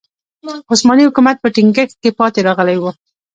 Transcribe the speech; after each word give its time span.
عثماني 0.71 1.03
حکومت 1.09 1.35
په 1.39 1.47
ټینګښت 1.55 1.95
کې 2.03 2.09
پاتې 2.19 2.39
راغلی 2.47 2.77
و. 2.79 2.83